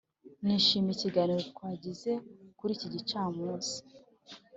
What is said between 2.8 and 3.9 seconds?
gicamunsi.